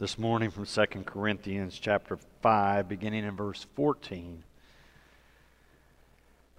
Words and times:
this 0.00 0.16
morning 0.16 0.48
from 0.48 0.64
2 0.64 0.84
Corinthians 1.04 1.76
chapter 1.76 2.16
5, 2.40 2.88
beginning 2.88 3.24
in 3.24 3.34
verse 3.34 3.66
14. 3.74 4.44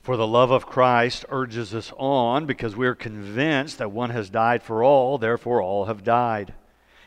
For 0.02 0.18
the 0.18 0.28
love 0.28 0.52
of 0.52 0.66
Christ 0.66 1.24
urges 1.30 1.74
us 1.74 1.94
on 1.96 2.46
because 2.46 2.76
we 2.76 2.86
are 2.86 2.96
convinced 2.96 3.78
that 3.78 3.94
one 3.94 4.10
has 4.10 4.30
died 4.30 4.62
for 4.62 4.84
all, 4.84 5.18
therefore 5.18 5.62
all 5.62 5.86
have 5.86 6.04
died. 6.04 6.54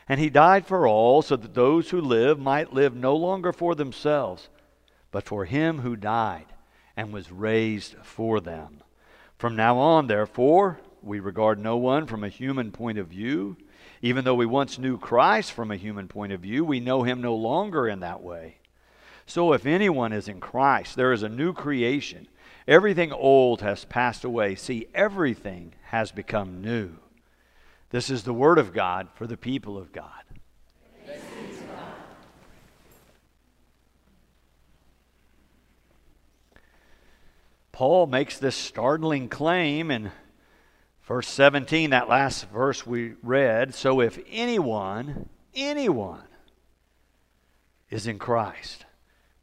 And 0.09 0.19
he 0.19 0.31
died 0.31 0.65
for 0.65 0.87
all 0.87 1.21
so 1.21 1.35
that 1.35 1.53
those 1.53 1.91
who 1.91 2.01
live 2.01 2.39
might 2.39 2.73
live 2.73 2.95
no 2.95 3.15
longer 3.15 3.53
for 3.53 3.75
themselves, 3.75 4.49
but 5.11 5.25
for 5.25 5.45
him 5.45 5.81
who 5.81 5.95
died 5.95 6.47
and 6.97 7.13
was 7.13 7.31
raised 7.31 7.93
for 8.01 8.39
them. 8.39 8.81
From 9.37 9.55
now 9.55 9.77
on, 9.77 10.07
therefore, 10.07 10.79
we 11.03 11.19
regard 11.19 11.59
no 11.59 11.77
one 11.77 12.07
from 12.07 12.23
a 12.23 12.29
human 12.29 12.71
point 12.71 12.97
of 12.97 13.09
view. 13.09 13.55
Even 14.03 14.25
though 14.25 14.35
we 14.35 14.45
once 14.45 14.77
knew 14.77 14.97
Christ 14.97 15.53
from 15.53 15.71
a 15.71 15.77
human 15.77 16.09
point 16.09 16.33
of 16.33 16.41
view, 16.41 16.65
we 16.65 16.81
know 16.81 17.03
him 17.03 17.21
no 17.21 17.33
longer 17.33 17.87
in 17.87 18.01
that 18.01 18.21
way. 18.21 18.57
So 19.25 19.53
if 19.53 19.65
anyone 19.65 20.11
is 20.11 20.27
in 20.27 20.41
Christ, 20.41 20.97
there 20.97 21.13
is 21.13 21.23
a 21.23 21.29
new 21.29 21.53
creation. 21.53 22.27
Everything 22.67 23.13
old 23.13 23.61
has 23.61 23.85
passed 23.85 24.25
away. 24.25 24.55
See, 24.55 24.87
everything 24.93 25.73
has 25.85 26.11
become 26.11 26.61
new. 26.61 26.97
This 27.91 28.09
is 28.09 28.23
the 28.23 28.33
word 28.33 28.57
of 28.57 28.73
God 28.73 29.07
for 29.15 29.25
the 29.25 29.37
people 29.37 29.77
of 29.77 29.93
God. 29.93 30.09
Paul 37.71 38.07
makes 38.07 38.37
this 38.37 38.55
startling 38.55 39.29
claim 39.29 39.89
in 39.89 40.11
Verse 41.03 41.27
17, 41.27 41.89
that 41.89 42.07
last 42.07 42.49
verse 42.49 42.87
we 42.87 43.13
read. 43.21 43.75
So 43.75 43.99
if 43.99 44.17
anyone, 44.29 45.27
anyone 45.53 46.23
is 47.89 48.07
in 48.07 48.17
Christ, 48.17 48.85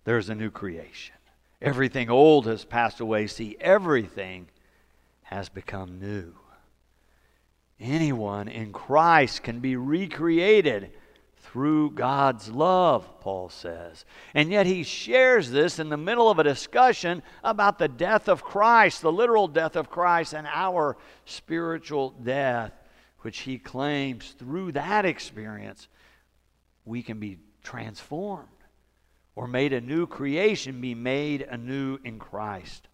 there's 0.04 0.30
a 0.30 0.34
new 0.34 0.50
creation. 0.50 1.14
Everything 1.60 2.08
old 2.08 2.46
has 2.46 2.64
passed 2.64 3.00
away. 3.00 3.26
See, 3.26 3.56
everything 3.60 4.48
has 5.24 5.50
become 5.50 6.00
new. 6.00 6.32
Anyone 7.78 8.48
in 8.48 8.72
Christ 8.72 9.42
can 9.42 9.60
be 9.60 9.76
recreated 9.76 10.92
through 11.40 11.90
God's 11.92 12.48
love, 12.48 13.20
Paul 13.20 13.48
says. 13.48 14.04
And 14.34 14.50
yet 14.50 14.66
he 14.66 14.82
shares 14.82 15.50
this 15.50 15.78
in 15.78 15.88
the 15.88 15.96
middle 15.96 16.30
of 16.30 16.38
a 16.38 16.44
discussion 16.44 17.22
about 17.42 17.78
the 17.78 17.88
death 17.88 18.28
of 18.28 18.42
Christ, 18.42 19.02
the 19.02 19.12
literal 19.12 19.48
death 19.48 19.76
of 19.76 19.90
Christ, 19.90 20.32
and 20.34 20.46
our 20.46 20.96
spiritual 21.24 22.10
death, 22.10 22.72
which 23.20 23.40
he 23.40 23.58
claims 23.58 24.34
through 24.38 24.72
that 24.72 25.04
experience 25.04 25.88
we 26.84 27.02
can 27.02 27.18
be 27.18 27.38
transformed 27.62 28.48
or 29.34 29.46
made 29.46 29.72
a 29.72 29.80
new 29.80 30.06
creation, 30.06 30.80
be 30.80 30.94
made 30.94 31.42
anew 31.42 31.98
in 32.04 32.18
Christ. 32.18 32.88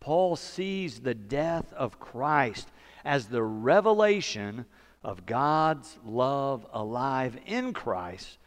Paul 0.00 0.36
sees 0.36 1.00
the 1.00 1.14
death 1.14 1.72
of 1.72 1.98
Christ 1.98 2.68
as 3.04 3.26
the 3.26 3.42
revelation 3.42 4.66
of 5.06 5.24
God's 5.24 5.96
love 6.04 6.66
alive 6.72 7.38
in 7.46 7.72
Christ, 7.72 8.38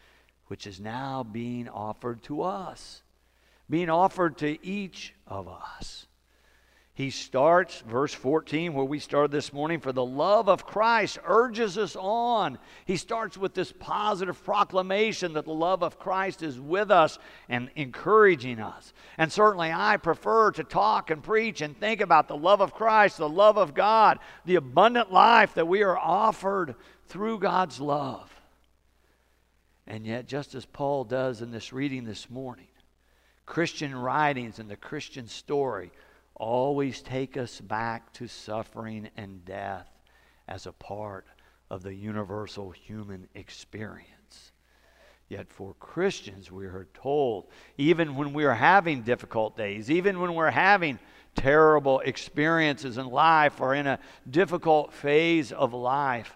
which 0.48 0.68
is 0.68 0.78
now 0.78 1.24
being 1.24 1.70
offered 1.70 2.22
to 2.24 2.42
us, 2.42 3.02
being 3.70 3.90
offered 3.90 4.38
to 4.40 4.64
each 4.64 5.14
of 5.26 5.48
us. 5.48 6.06
He 7.00 7.12
starts, 7.12 7.80
verse 7.88 8.14
14, 8.14 8.74
where 8.74 8.84
we 8.84 9.00
started 9.00 9.32
this 9.32 9.54
morning, 9.54 9.80
for 9.80 9.94
the 9.94 10.04
love 10.04 10.50
of 10.50 10.66
Christ 10.66 11.18
urges 11.24 11.78
us 11.78 11.96
on. 11.96 12.60
He 12.84 12.98
starts 12.98 13.38
with 13.38 13.54
this 13.54 13.72
positive 13.72 14.44
proclamation 14.44 15.32
that 15.32 15.46
the 15.46 15.54
love 15.54 15.82
of 15.82 15.98
Christ 15.98 16.44
is 16.44 16.60
with 16.60 16.92
us 16.92 17.18
and 17.48 17.70
encouraging 17.78 18.60
us. 18.60 18.92
And 19.18 19.32
certainly 19.32 19.72
I 19.72 19.96
prefer 19.96 20.52
to 20.52 20.64
talk 20.66 21.10
and 21.10 21.24
preach 21.24 21.62
and 21.62 21.80
think 21.80 22.02
about 22.02 22.28
the 22.28 22.36
love 22.36 22.60
of 22.60 22.74
Christ, 22.74 23.18
the 23.18 23.30
love 23.30 23.58
of 23.58 23.74
God, 23.74 24.20
the 24.44 24.56
abundant 24.56 25.10
life 25.10 25.54
that 25.54 25.70
we 25.70 25.84
are 25.84 25.98
offered 25.98 26.76
through 27.08 27.40
God's 27.40 27.80
love. 27.80 28.30
And 29.88 30.06
yet, 30.06 30.28
just 30.28 30.54
as 30.54 30.66
Paul 30.66 31.06
does 31.06 31.42
in 31.42 31.52
this 31.52 31.72
reading 31.72 32.04
this 32.04 32.30
morning, 32.30 32.68
Christian 33.46 33.96
writings 33.96 34.60
and 34.60 34.70
the 34.70 34.76
Christian 34.76 35.30
story 35.30 35.94
always 36.40 37.02
take 37.02 37.38
us 37.38 37.62
back 37.62 38.12
to 38.14 38.28
suffering 38.28 39.10
and 39.16 39.46
death 39.46 39.88
as 40.48 40.66
a 40.66 40.72
part 40.72 41.28
of 41.70 41.84
the 41.84 41.94
universal 41.94 42.72
human 42.72 43.28
experience. 43.36 44.52
Yet 45.28 45.52
for 45.52 45.76
Christians, 45.76 46.52
we 46.52 46.66
are 46.66 46.88
told, 46.96 47.50
even 47.78 48.16
when 48.16 48.34
we 48.34 48.46
are 48.46 48.56
having 48.56 49.04
difficult 49.04 49.56
days, 49.56 49.92
even 49.92 50.20
when 50.20 50.34
we're 50.34 50.50
having 50.50 50.98
terrible 51.36 52.00
experiences 52.00 52.98
in 52.98 53.08
life 53.12 53.62
or 53.62 53.76
in 53.76 53.86
a 53.86 54.00
difficult 54.28 54.92
phase 54.92 55.52
of 55.52 55.74
life, 55.74 56.36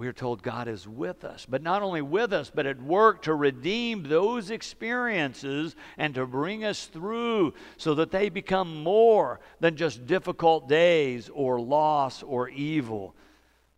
we 0.00 0.08
are 0.08 0.14
told 0.14 0.42
God 0.42 0.66
is 0.66 0.88
with 0.88 1.24
us. 1.24 1.44
But 1.46 1.62
not 1.62 1.82
only 1.82 2.00
with 2.00 2.32
us, 2.32 2.50
but 2.52 2.64
at 2.64 2.80
work 2.80 3.20
to 3.24 3.34
redeem 3.34 4.02
those 4.02 4.50
experiences 4.50 5.76
and 5.98 6.14
to 6.14 6.24
bring 6.24 6.64
us 6.64 6.86
through 6.86 7.52
so 7.76 7.94
that 7.96 8.10
they 8.10 8.30
become 8.30 8.82
more 8.82 9.40
than 9.60 9.76
just 9.76 10.06
difficult 10.06 10.70
days 10.70 11.28
or 11.28 11.60
loss 11.60 12.22
or 12.22 12.48
evil, 12.48 13.14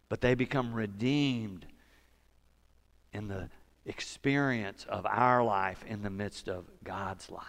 but 0.09 0.21
they 0.21 0.37
become 0.37 0.73
redeemed 0.73 1.67
in 3.13 3.27
the 3.27 3.51
experience 3.85 4.87
of 4.89 5.05
our 5.07 5.43
life 5.43 5.85
in 5.89 6.05
the 6.05 6.11
midst 6.11 6.49
of 6.49 6.67
God's 6.85 7.33
life. 7.33 7.43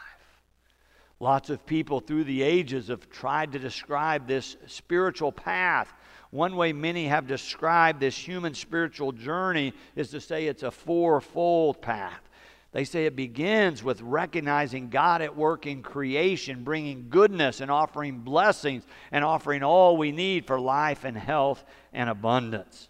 Lots 1.19 1.51
of 1.51 1.63
people 1.67 1.99
through 1.99 2.23
the 2.23 2.41
ages 2.41 2.87
have 2.87 3.07
tried 3.11 3.51
to 3.51 3.59
describe 3.59 4.27
this 4.27 4.57
spiritual 4.65 5.31
path 5.31 5.93
one 6.33 6.55
way 6.55 6.73
many 6.73 7.05
have 7.05 7.27
described 7.27 7.99
this 7.99 8.17
human 8.17 8.55
spiritual 8.55 9.11
journey 9.11 9.71
is 9.95 10.09
to 10.09 10.19
say 10.19 10.47
it's 10.47 10.63
a 10.63 10.71
fourfold 10.71 11.79
path. 11.79 12.27
They 12.71 12.85
say 12.85 13.05
it 13.05 13.15
begins 13.15 13.83
with 13.83 14.01
recognizing 14.01 14.89
God 14.89 15.21
at 15.21 15.37
work 15.37 15.67
in 15.67 15.83
creation, 15.83 16.63
bringing 16.63 17.05
goodness 17.09 17.61
and 17.61 17.69
offering 17.69 18.21
blessings 18.21 18.83
and 19.11 19.23
offering 19.23 19.61
all 19.61 19.95
we 19.95 20.11
need 20.11 20.47
for 20.47 20.59
life 20.59 21.03
and 21.03 21.15
health 21.15 21.63
and 21.93 22.09
abundance. 22.09 22.89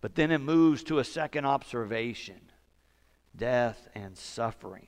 But 0.00 0.14
then 0.14 0.30
it 0.30 0.38
moves 0.38 0.84
to 0.84 1.00
a 1.00 1.04
second 1.04 1.46
observation 1.46 2.40
death 3.36 3.88
and 3.96 4.16
suffering 4.16 4.86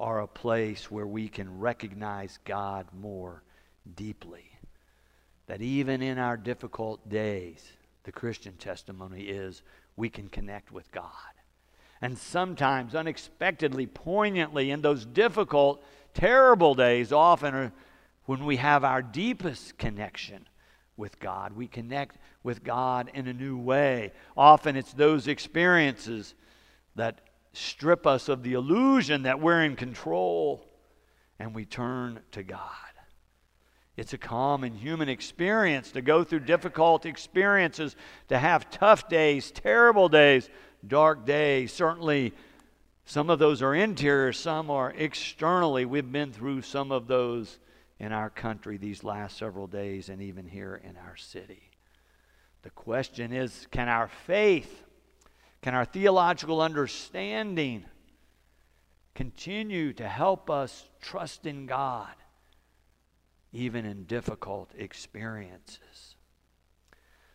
are 0.00 0.20
a 0.20 0.26
place 0.26 0.90
where 0.90 1.06
we 1.06 1.28
can 1.28 1.60
recognize 1.60 2.40
God 2.44 2.88
more 2.92 3.44
deeply 3.94 4.47
that 5.48 5.60
even 5.60 6.02
in 6.02 6.18
our 6.18 6.36
difficult 6.36 7.08
days, 7.08 7.72
the 8.04 8.12
Christian 8.12 8.54
testimony 8.54 9.22
is 9.22 9.62
we 9.96 10.08
can 10.08 10.28
connect 10.28 10.70
with 10.70 10.90
God. 10.92 11.04
And 12.00 12.16
sometimes, 12.16 12.94
unexpectedly, 12.94 13.86
poignantly, 13.86 14.70
in 14.70 14.82
those 14.82 15.04
difficult, 15.04 15.82
terrible 16.14 16.74
days, 16.74 17.12
often 17.12 17.54
are 17.54 17.72
when 18.26 18.44
we 18.44 18.56
have 18.56 18.84
our 18.84 19.02
deepest 19.02 19.78
connection 19.78 20.46
with 20.96 21.18
God. 21.18 21.54
We 21.54 21.66
connect 21.66 22.18
with 22.42 22.62
God 22.62 23.10
in 23.14 23.26
a 23.26 23.32
new 23.32 23.56
way. 23.56 24.12
Often 24.36 24.76
it's 24.76 24.92
those 24.92 25.26
experiences 25.26 26.34
that 26.94 27.22
strip 27.54 28.06
us 28.06 28.28
of 28.28 28.42
the 28.42 28.52
illusion 28.52 29.22
that 29.22 29.40
we're 29.40 29.64
in 29.64 29.76
control 29.76 30.66
and 31.38 31.54
we 31.54 31.64
turn 31.64 32.20
to 32.32 32.42
God. 32.42 32.87
It's 33.98 34.12
a 34.12 34.18
common 34.18 34.74
human 34.74 35.08
experience 35.08 35.90
to 35.90 36.00
go 36.00 36.22
through 36.22 36.40
difficult 36.40 37.04
experiences, 37.04 37.96
to 38.28 38.38
have 38.38 38.70
tough 38.70 39.08
days, 39.08 39.50
terrible 39.50 40.08
days, 40.08 40.48
dark 40.86 41.26
days. 41.26 41.72
Certainly, 41.72 42.32
some 43.06 43.28
of 43.28 43.40
those 43.40 43.60
are 43.60 43.74
interior, 43.74 44.32
some 44.32 44.70
are 44.70 44.92
externally. 44.92 45.84
We've 45.84 46.12
been 46.12 46.32
through 46.32 46.62
some 46.62 46.92
of 46.92 47.08
those 47.08 47.58
in 47.98 48.12
our 48.12 48.30
country 48.30 48.76
these 48.76 49.02
last 49.02 49.36
several 49.36 49.66
days 49.66 50.10
and 50.10 50.22
even 50.22 50.46
here 50.46 50.80
in 50.88 50.96
our 50.96 51.16
city. 51.16 51.68
The 52.62 52.70
question 52.70 53.32
is 53.32 53.66
can 53.72 53.88
our 53.88 54.06
faith, 54.06 54.84
can 55.60 55.74
our 55.74 55.84
theological 55.84 56.60
understanding 56.60 57.84
continue 59.16 59.92
to 59.94 60.06
help 60.06 60.50
us 60.50 60.88
trust 61.00 61.46
in 61.46 61.66
God? 61.66 62.14
Even 63.52 63.84
in 63.84 64.04
difficult 64.04 64.70
experiences. 64.76 66.16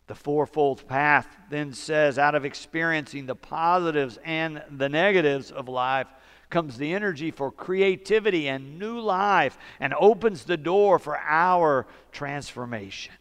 The 0.07 0.15
fourfold 0.15 0.87
path 0.87 1.27
then 1.49 1.73
says 1.73 2.19
out 2.19 2.35
of 2.35 2.45
experiencing 2.45 3.25
the 3.25 3.35
positives 3.35 4.19
and 4.23 4.61
the 4.69 4.89
negatives 4.89 5.49
of 5.49 5.69
life 5.69 6.07
comes 6.49 6.77
the 6.77 6.93
energy 6.93 7.31
for 7.31 7.51
creativity 7.51 8.47
and 8.47 8.77
new 8.77 8.99
life 8.99 9.57
and 9.79 9.93
opens 9.99 10.43
the 10.43 10.57
door 10.57 10.99
for 10.99 11.17
our 11.17 11.87
transformation. 12.11 13.13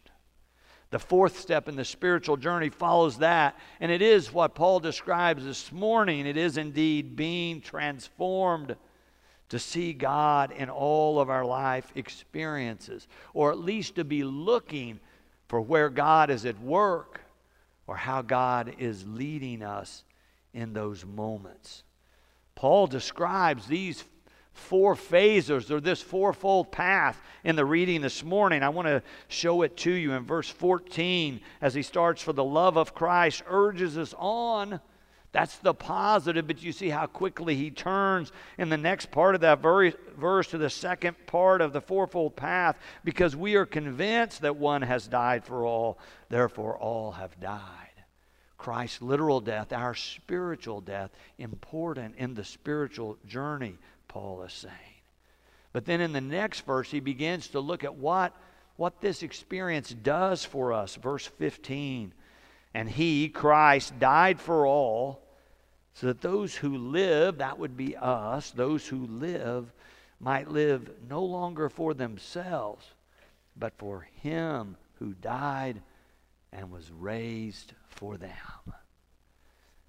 The 0.91 0.99
fourth 0.99 1.39
step 1.39 1.67
in 1.67 1.75
the 1.75 1.85
spiritual 1.85 2.37
journey 2.37 2.69
follows 2.69 3.17
that, 3.17 3.57
and 3.79 3.91
it 3.91 4.03
is 4.03 4.31
what 4.31 4.53
Paul 4.53 4.79
describes 4.79 5.43
this 5.43 5.71
morning. 5.71 6.27
It 6.27 6.37
is 6.37 6.57
indeed 6.57 7.15
being 7.15 7.61
transformed 7.61 8.75
to 9.53 9.59
see 9.59 9.93
God 9.93 10.51
in 10.51 10.67
all 10.67 11.19
of 11.19 11.29
our 11.29 11.45
life 11.45 11.91
experiences, 11.93 13.07
or 13.35 13.51
at 13.51 13.59
least 13.59 13.93
to 13.97 14.03
be 14.03 14.23
looking 14.23 14.99
for 15.47 15.61
where 15.61 15.91
God 15.91 16.31
is 16.31 16.43
at 16.47 16.59
work 16.59 17.21
or 17.85 17.95
how 17.95 18.23
God 18.23 18.73
is 18.79 19.05
leading 19.07 19.61
us 19.61 20.05
in 20.55 20.73
those 20.73 21.05
moments. 21.05 21.83
Paul 22.55 22.87
describes 22.87 23.67
these 23.67 24.03
four 24.53 24.95
phases 24.95 25.69
or 25.69 25.79
this 25.79 26.01
fourfold 26.01 26.71
path 26.71 27.21
in 27.43 27.55
the 27.55 27.63
reading 27.63 28.01
this 28.01 28.23
morning. 28.23 28.63
I 28.63 28.69
want 28.69 28.87
to 28.87 29.03
show 29.27 29.61
it 29.61 29.77
to 29.77 29.91
you 29.91 30.13
in 30.13 30.23
verse 30.23 30.49
14 30.49 31.39
as 31.61 31.75
he 31.75 31.83
starts 31.83 32.23
for 32.23 32.33
the 32.33 32.43
love 32.43 32.75
of 32.75 32.95
Christ 32.95 33.43
urges 33.45 33.99
us 33.99 34.15
on. 34.17 34.81
That's 35.33 35.57
the 35.57 35.73
positive, 35.73 36.45
but 36.45 36.61
you 36.61 36.71
see 36.71 36.89
how 36.89 37.07
quickly 37.07 37.55
he 37.55 37.71
turns 37.71 38.31
in 38.59 38.69
the 38.69 38.77
next 38.77 39.09
part 39.09 39.33
of 39.33 39.41
that 39.41 39.59
verse 39.61 40.47
to 40.47 40.57
the 40.59 40.69
second 40.69 41.15
part 41.25 41.59
of 41.59 41.73
the 41.73 41.81
fourfold 41.81 42.35
path 42.35 42.77
because 43.03 43.35
we 43.35 43.55
are 43.55 43.65
convinced 43.65 44.41
that 44.41 44.57
one 44.57 44.83
has 44.83 45.07
died 45.07 45.43
for 45.43 45.65
all, 45.65 45.97
therefore 46.29 46.77
all 46.77 47.13
have 47.13 47.39
died. 47.39 47.59
Christ's 48.59 49.01
literal 49.01 49.41
death, 49.41 49.73
our 49.73 49.95
spiritual 49.95 50.81
death, 50.81 51.09
important 51.39 52.15
in 52.17 52.35
the 52.35 52.45
spiritual 52.45 53.17
journey 53.25 53.79
Paul 54.07 54.43
is 54.43 54.53
saying. 54.53 54.73
But 55.71 55.85
then 55.85 55.99
in 55.99 56.13
the 56.13 56.21
next 56.21 56.61
verse, 56.61 56.91
he 56.91 56.99
begins 56.99 57.47
to 57.49 57.59
look 57.59 57.83
at 57.83 57.95
what, 57.95 58.35
what 58.75 59.01
this 59.01 59.23
experience 59.23 59.89
does 59.89 60.45
for 60.45 60.71
us. 60.71 60.95
Verse 60.95 61.25
15. 61.25 62.13
And 62.75 62.87
he, 62.87 63.29
Christ, 63.29 63.99
died 63.99 64.39
for 64.39 64.67
all, 64.67 65.22
so 65.93 66.07
that 66.07 66.21
those 66.21 66.55
who 66.55 66.77
live, 66.77 67.37
that 67.37 67.59
would 67.59 67.77
be 67.77 67.95
us, 67.95 68.51
those 68.51 68.87
who 68.87 69.05
live, 69.05 69.71
might 70.19 70.49
live 70.49 70.89
no 71.09 71.23
longer 71.23 71.69
for 71.69 71.93
themselves, 71.93 72.85
but 73.55 73.73
for 73.77 74.07
him 74.21 74.77
who 74.95 75.13
died 75.13 75.81
and 76.51 76.71
was 76.71 76.89
raised 76.91 77.73
for 77.89 78.17
them. 78.17 78.31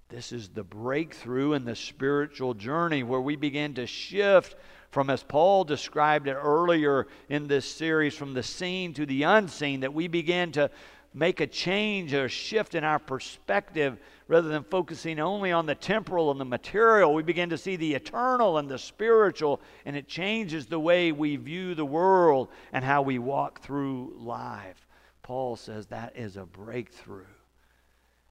This 0.08 0.32
is 0.32 0.48
the 0.48 0.64
breakthrough 0.64 1.54
in 1.54 1.64
the 1.64 1.74
spiritual 1.74 2.54
journey 2.54 3.02
where 3.02 3.20
we 3.20 3.36
begin 3.36 3.74
to 3.74 3.86
shift 3.86 4.54
from, 4.90 5.10
as 5.10 5.22
Paul 5.22 5.64
described 5.64 6.28
it 6.28 6.34
earlier 6.34 7.06
in 7.28 7.48
this 7.48 7.64
series, 7.64 8.14
from 8.14 8.34
the 8.34 8.42
seen 8.42 8.94
to 8.94 9.06
the 9.06 9.24
unseen, 9.24 9.80
that 9.80 9.94
we 9.94 10.06
begin 10.06 10.52
to 10.52 10.70
make 11.12 11.40
a 11.40 11.46
change, 11.46 12.12
a 12.12 12.28
shift 12.28 12.74
in 12.74 12.84
our 12.84 12.98
perspective 12.98 13.98
rather 14.26 14.48
than 14.48 14.64
focusing 14.64 15.20
only 15.20 15.52
on 15.52 15.66
the 15.66 15.74
temporal 15.74 16.30
and 16.30 16.40
the 16.40 16.44
material. 16.44 17.12
We 17.12 17.22
begin 17.22 17.50
to 17.50 17.58
see 17.58 17.76
the 17.76 17.94
eternal 17.94 18.58
and 18.58 18.68
the 18.68 18.78
spiritual, 18.78 19.60
and 19.84 19.96
it 19.96 20.08
changes 20.08 20.66
the 20.66 20.80
way 20.80 21.12
we 21.12 21.36
view 21.36 21.74
the 21.74 21.84
world 21.84 22.48
and 22.72 22.84
how 22.84 23.02
we 23.02 23.18
walk 23.18 23.60
through 23.60 24.14
life. 24.16 24.86
Paul 25.22 25.56
says 25.56 25.86
that 25.86 26.16
is 26.16 26.36
a 26.36 26.46
breakthrough. 26.46 27.24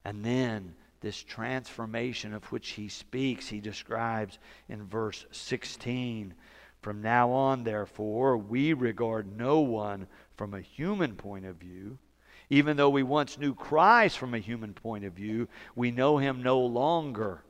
And 0.05 0.23
then 0.23 0.75
this 1.01 1.21
transformation 1.21 2.33
of 2.33 2.45
which 2.51 2.69
he 2.69 2.87
speaks, 2.87 3.47
he 3.47 3.59
describes 3.59 4.39
in 4.69 4.83
verse 4.83 5.25
16. 5.31 6.33
From 6.81 7.01
now 7.01 7.31
on, 7.31 7.63
therefore, 7.63 8.37
we 8.37 8.73
regard 8.73 9.37
no 9.37 9.59
one 9.61 10.07
from 10.35 10.53
a 10.53 10.61
human 10.61 11.15
point 11.15 11.45
of 11.45 11.55
view. 11.57 11.97
Even 12.49 12.77
though 12.77 12.89
we 12.89 13.03
once 13.03 13.37
knew 13.37 13.53
Christ 13.53 14.17
from 14.17 14.33
a 14.33 14.39
human 14.39 14.73
point 14.73 15.05
of 15.05 15.13
view, 15.13 15.47
we 15.75 15.91
know 15.91 16.17
him 16.17 16.43
no 16.43 16.59
longer 16.59 17.43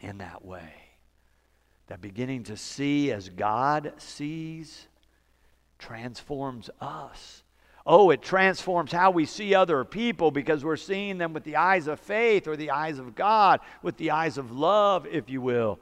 in 0.00 0.18
that 0.18 0.44
way. 0.44 0.72
That 1.88 2.00
beginning 2.00 2.44
to 2.44 2.56
see 2.56 3.12
as 3.12 3.28
God 3.28 3.92
sees 3.98 4.88
transforms 5.78 6.70
us 6.80 7.44
Oh, 7.86 8.10
it 8.10 8.22
transforms 8.22 8.92
how 8.92 9.10
we 9.10 9.26
see 9.26 9.54
other 9.54 9.84
people 9.84 10.30
because 10.30 10.64
we're 10.64 10.76
seeing 10.76 11.18
them 11.18 11.34
with 11.34 11.44
the 11.44 11.56
eyes 11.56 11.86
of 11.86 12.00
faith 12.00 12.48
or 12.48 12.56
the 12.56 12.70
eyes 12.70 12.98
of 12.98 13.14
God, 13.14 13.60
with 13.82 13.98
the 13.98 14.10
eyes 14.10 14.38
of 14.38 14.50
love, 14.50 15.06
if 15.06 15.28
you 15.28 15.42
will. 15.42 15.78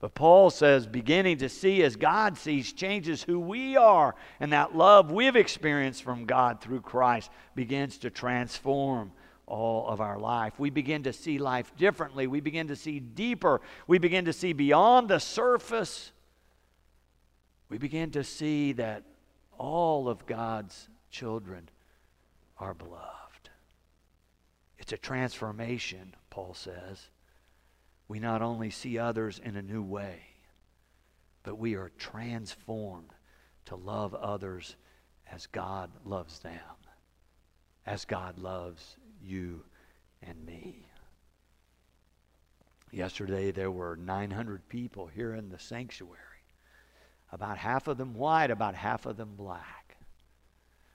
But 0.00 0.14
Paul 0.14 0.50
says, 0.50 0.86
beginning 0.86 1.38
to 1.38 1.48
see 1.48 1.82
as 1.82 1.96
God 1.96 2.38
sees 2.38 2.72
changes 2.72 3.22
who 3.22 3.40
we 3.40 3.76
are, 3.76 4.14
and 4.38 4.52
that 4.52 4.76
love 4.76 5.10
we've 5.10 5.34
experienced 5.34 6.04
from 6.04 6.24
God 6.24 6.60
through 6.60 6.82
Christ 6.82 7.30
begins 7.56 7.98
to 7.98 8.10
transform 8.10 9.10
all 9.46 9.88
of 9.88 10.00
our 10.00 10.18
life. 10.18 10.52
We 10.58 10.70
begin 10.70 11.02
to 11.04 11.12
see 11.12 11.38
life 11.38 11.72
differently. 11.76 12.26
We 12.28 12.40
begin 12.40 12.68
to 12.68 12.76
see 12.76 13.00
deeper. 13.00 13.60
We 13.88 13.98
begin 13.98 14.26
to 14.26 14.32
see 14.32 14.52
beyond 14.52 15.08
the 15.08 15.18
surface. 15.18 16.12
We 17.68 17.78
begin 17.78 18.12
to 18.12 18.22
see 18.22 18.72
that 18.74 19.02
all 19.58 20.08
of 20.08 20.26
God's 20.26 20.88
children 21.10 21.68
are 22.58 22.74
beloved. 22.74 23.50
It's 24.78 24.92
a 24.92 24.98
transformation, 24.98 26.14
Paul 26.30 26.54
says. 26.54 27.08
We 28.08 28.18
not 28.18 28.40
only 28.40 28.70
see 28.70 28.98
others 28.98 29.38
in 29.38 29.56
a 29.56 29.62
new 29.62 29.82
way, 29.82 30.20
but 31.42 31.58
we 31.58 31.74
are 31.76 31.90
transformed 31.98 33.14
to 33.66 33.76
love 33.76 34.14
others 34.14 34.76
as 35.30 35.46
God 35.46 35.90
loves 36.04 36.38
them, 36.38 36.58
as 37.84 38.06
God 38.06 38.38
loves 38.38 38.96
you 39.22 39.62
and 40.22 40.44
me. 40.44 40.86
Yesterday, 42.90 43.50
there 43.50 43.70
were 43.70 43.96
900 43.96 44.66
people 44.68 45.06
here 45.06 45.34
in 45.34 45.50
the 45.50 45.58
sanctuary. 45.58 46.16
About 47.30 47.58
half 47.58 47.88
of 47.88 47.98
them 47.98 48.14
white, 48.14 48.50
about 48.50 48.74
half 48.74 49.04
of 49.04 49.18
them 49.18 49.34
black. 49.36 49.96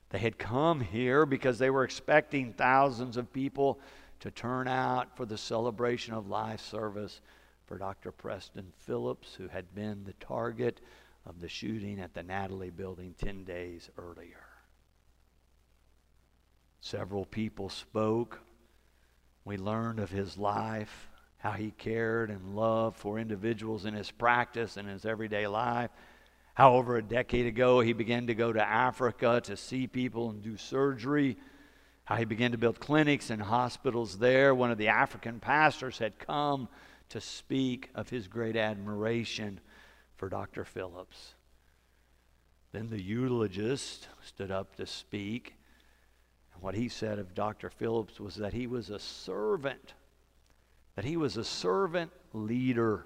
They 0.09 0.17
had 0.17 0.39
come 0.39 0.81
here 0.81 1.27
because 1.27 1.59
they 1.59 1.69
were 1.69 1.83
expecting 1.83 2.53
thousands 2.53 3.17
of 3.17 3.31
people 3.31 3.79
to 4.23 4.31
turn 4.31 4.69
out 4.69 5.17
for 5.17 5.25
the 5.25 5.37
celebration 5.37 6.13
of 6.13 6.29
life 6.29 6.61
service 6.61 7.19
for 7.65 7.77
Dr. 7.77 8.13
Preston 8.13 8.71
Phillips, 8.77 9.35
who 9.35 9.49
had 9.49 9.75
been 9.75 10.05
the 10.05 10.13
target 10.13 10.79
of 11.25 11.41
the 11.41 11.49
shooting 11.49 11.99
at 11.99 12.13
the 12.13 12.23
Natalie 12.23 12.69
building 12.69 13.15
10 13.17 13.43
days 13.43 13.89
earlier. 13.97 14.45
Several 16.79 17.25
people 17.25 17.67
spoke. 17.67 18.39
We 19.43 19.57
learned 19.57 19.99
of 19.99 20.09
his 20.09 20.37
life, 20.37 21.09
how 21.35 21.51
he 21.51 21.71
cared 21.71 22.29
and 22.29 22.55
loved 22.55 22.95
for 22.95 23.19
individuals 23.19 23.83
in 23.83 23.93
his 23.93 24.09
practice 24.09 24.77
and 24.77 24.87
his 24.87 25.05
everyday 25.05 25.47
life 25.47 25.89
how 26.53 26.75
over 26.75 26.97
a 26.97 27.01
decade 27.01 27.47
ago 27.47 27.79
he 27.79 27.93
began 27.93 28.27
to 28.27 28.35
go 28.35 28.53
to 28.53 28.63
Africa 28.63 29.41
to 29.43 29.57
see 29.57 29.87
people 29.87 30.29
and 30.29 30.41
do 30.43 30.55
surgery. 30.55 31.35
How 32.05 32.15
he 32.17 32.25
began 32.25 32.51
to 32.51 32.57
build 32.57 32.79
clinics 32.79 33.29
and 33.29 33.41
hospitals 33.41 34.17
there. 34.17 34.53
One 34.53 34.71
of 34.71 34.77
the 34.77 34.89
African 34.89 35.39
pastors 35.39 35.99
had 35.99 36.19
come 36.19 36.67
to 37.09 37.21
speak 37.21 37.89
of 37.95 38.09
his 38.09 38.27
great 38.27 38.55
admiration 38.55 39.59
for 40.15 40.29
Dr. 40.29 40.65
Phillips. 40.65 41.35
Then 42.71 42.89
the 42.89 43.01
eulogist 43.01 44.09
stood 44.21 44.51
up 44.51 44.75
to 44.75 44.85
speak. 44.85 45.55
And 46.53 46.61
what 46.61 46.75
he 46.75 46.89
said 46.89 47.19
of 47.19 47.35
Dr. 47.35 47.69
Phillips 47.69 48.19
was 48.19 48.35
that 48.35 48.53
he 48.53 48.67
was 48.67 48.89
a 48.89 48.99
servant, 48.99 49.93
that 50.95 51.05
he 51.05 51.15
was 51.15 51.37
a 51.37 51.43
servant 51.43 52.11
leader 52.33 53.05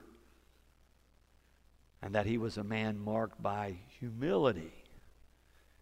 and 2.02 2.16
that 2.16 2.26
he 2.26 2.38
was 2.38 2.58
a 2.58 2.64
man 2.64 3.00
marked 3.00 3.42
by 3.42 3.76
humility. 4.00 4.72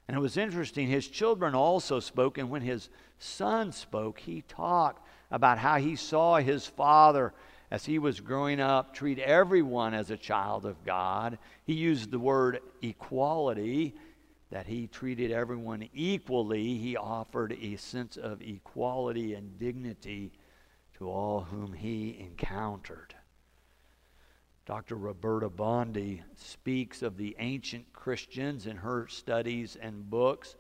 And 0.08 0.16
it 0.16 0.20
was 0.20 0.38
interesting, 0.38 0.88
his 0.88 1.08
children 1.08 1.56
also 1.56 2.00
spoke, 2.00 2.38
and 2.38 2.50
when 2.50 2.62
his 2.62 2.90
son 3.18 3.72
spoke, 3.72 4.20
he 4.20 4.42
talked 4.42 5.06
about 5.32 5.58
how 5.58 5.78
he 5.78 5.96
saw 5.96 6.38
his 6.38 6.68
father 6.68 7.34
as 7.72 7.86
he 7.86 7.98
was 7.98 8.20
growing 8.20 8.60
up 8.60 8.94
treat 8.94 9.18
everyone 9.20 9.94
as 9.94 10.12
a 10.12 10.18
child 10.18 10.66
of 10.66 10.84
God. 10.86 11.40
He 11.64 11.74
used 11.74 12.12
the 12.12 12.20
word 12.20 12.60
equality, 12.82 13.96
that 14.52 14.68
he 14.68 14.88
treated 14.88 15.32
everyone 15.32 15.90
equally. 15.94 16.78
He 16.78 16.96
offered 16.96 17.58
a 17.60 17.76
sense 17.78 18.16
of 18.16 18.42
equality 18.42 19.34
and 19.34 19.58
dignity 19.60 20.32
to 20.98 21.10
all 21.10 21.42
whom 21.42 21.74
he 21.74 22.18
encountered. 22.20 23.16
Dr. 24.66 24.96
Roberta 24.96 25.48
Bondi 25.48 26.24
speaks 26.38 27.04
of 27.04 27.18
the 27.18 27.36
ancient 27.38 27.94
Christians 27.94 28.66
in 28.66 28.78
her 28.78 29.08
studies 29.08 29.78
and 29.80 30.10
books. 30.10 30.56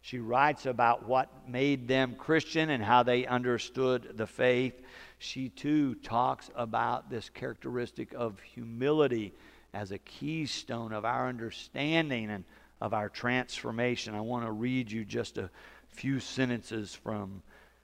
She 0.00 0.18
writes 0.18 0.64
about 0.64 1.06
what 1.06 1.46
made 1.46 1.86
them 1.86 2.14
Christian 2.14 2.70
and 2.70 2.82
how 2.82 3.02
they 3.02 3.26
understood 3.26 4.14
the 4.16 4.26
faith. 4.26 4.80
She 5.18 5.50
too 5.50 5.94
talks 5.96 6.50
about 6.54 7.10
this 7.10 7.28
characteristic 7.28 8.14
of 8.14 8.40
humility 8.40 9.34
as 9.74 9.92
a 9.92 9.98
keystone 9.98 10.94
of 10.94 11.04
our 11.04 11.28
understanding 11.28 12.30
and 12.30 12.44
of 12.80 12.94
our 12.94 13.10
transformation. 13.10 14.14
I 14.14 14.22
want 14.22 14.46
to 14.46 14.52
read 14.52 14.90
you 14.90 15.04
just 15.04 15.36
a 15.36 15.50
few 15.88 16.18
sentences 16.18 16.94
from 16.94 17.42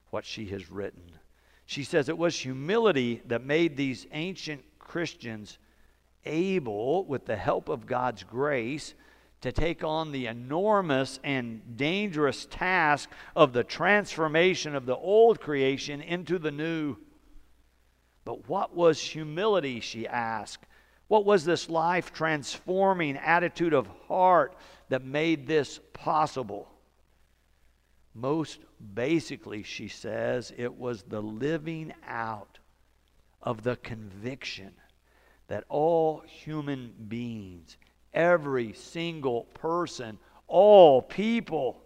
what 0.09 0.25
she 0.25 0.47
has 0.47 0.71
written. 0.71 1.03
She 1.67 1.85
says 1.85 2.09
it 2.09 2.17
was 2.17 2.35
humility 2.35 3.21
that 3.27 3.45
made 3.45 3.77
these 3.77 4.07
ancient 4.13 4.65
Christians 4.79 5.59
able, 6.27 7.05
with 7.05 7.25
the 7.25 7.37
help 7.37 7.69
of 7.69 7.87
God's 7.87 8.23
grace, 8.25 8.95
to 9.43 9.53
take 9.53 9.85
on 9.85 10.13
the 10.13 10.27
enormous 10.27 11.21
and 11.23 11.77
dangerous 11.77 12.47
task 12.47 13.09
of 13.35 13.53
the 13.53 13.65
transformation 13.65 14.75
of 14.75 14.87
the 14.87 14.97
old 14.97 15.41
creation 15.41 16.01
into 16.01 16.39
the 16.39 16.51
new. 16.51 16.97
But 18.25 18.49
what 18.49 18.75
was 18.75 19.01
humility, 19.01 19.81
she 19.81 20.09
asked? 20.09 20.67
What 21.09 21.25
was 21.25 21.45
this 21.45 21.71
life 21.71 22.13
transforming 22.13 23.17
attitude 23.17 23.73
of 23.73 23.87
heart 24.09 24.57
that 24.89 25.05
made 25.05 25.47
this 25.47 25.79
possible? 25.93 26.69
Most 28.15 28.59
basically, 28.95 29.63
she 29.63 29.89
says, 29.89 30.53
it 30.57 30.75
was 30.75 31.03
the 31.03 31.23
living 31.23 31.93
out 32.07 32.59
of 33.43 33.63
the 33.63 33.77
conviction 33.77 34.73
that 35.49 35.65
all 35.69 36.23
human 36.27 36.93
beings, 37.09 37.77
every 38.13 38.73
single 38.73 39.45
person, 39.55 40.19
all 40.47 41.03
people, 41.03 41.83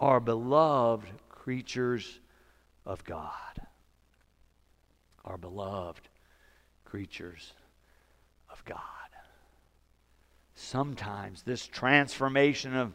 are 0.00 0.20
beloved 0.20 1.08
creatures 1.28 2.20
of 2.84 3.04
God. 3.04 3.32
Are 5.24 5.38
beloved 5.38 6.08
creatures 6.84 7.52
of 8.50 8.64
God. 8.64 8.78
Sometimes 10.54 11.42
this 11.42 11.66
transformation 11.66 12.74
of 12.74 12.92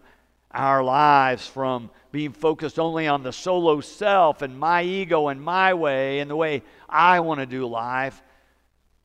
our 0.51 0.83
lives 0.83 1.47
from 1.47 1.89
being 2.11 2.31
focused 2.31 2.77
only 2.77 3.07
on 3.07 3.23
the 3.23 3.33
solo 3.33 3.81
self 3.81 4.41
and 4.41 4.59
my 4.59 4.83
ego 4.83 5.29
and 5.29 5.41
my 5.41 5.73
way 5.73 6.19
and 6.19 6.29
the 6.29 6.35
way 6.35 6.61
I 6.87 7.21
want 7.21 7.39
to 7.39 7.45
do 7.45 7.65
life 7.65 8.21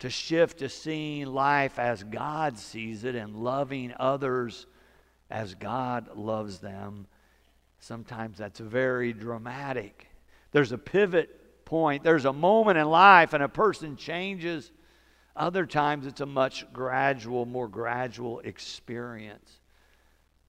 to 0.00 0.10
shift 0.10 0.58
to 0.58 0.68
seeing 0.68 1.26
life 1.26 1.78
as 1.78 2.04
God 2.04 2.58
sees 2.58 3.04
it 3.04 3.14
and 3.14 3.36
loving 3.36 3.92
others 3.98 4.66
as 5.30 5.54
God 5.54 6.16
loves 6.16 6.58
them. 6.58 7.06
Sometimes 7.80 8.38
that's 8.38 8.60
very 8.60 9.12
dramatic. 9.12 10.08
There's 10.52 10.72
a 10.72 10.78
pivot 10.78 11.64
point, 11.64 12.02
there's 12.02 12.24
a 12.24 12.32
moment 12.32 12.78
in 12.78 12.88
life, 12.88 13.34
and 13.34 13.42
a 13.42 13.48
person 13.48 13.96
changes. 13.96 14.72
Other 15.36 15.66
times 15.66 16.06
it's 16.06 16.20
a 16.20 16.26
much 16.26 16.64
gradual, 16.72 17.44
more 17.44 17.68
gradual 17.68 18.40
experience. 18.40 19.60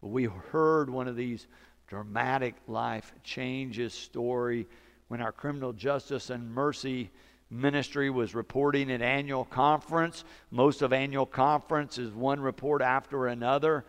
We 0.02 0.26
heard 0.26 0.90
one 0.90 1.08
of 1.08 1.16
these 1.16 1.48
dramatic 1.88 2.56
life 2.68 3.14
changes 3.24 3.94
story 3.94 4.68
when 5.10 5.22
our 5.22 5.32
criminal 5.32 5.74
justice 5.74 6.30
and 6.30 6.54
mercy 6.54 7.10
ministry 7.50 8.10
was 8.10 8.36
reporting 8.36 8.92
at 8.92 9.02
annual 9.02 9.46
conference. 9.46 10.24
Most 10.52 10.82
of 10.82 10.94
annual 10.94 11.26
conference 11.26 11.98
is 11.98 12.12
one 12.12 12.40
report 12.40 12.82
after 12.82 13.28
another. 13.28 13.86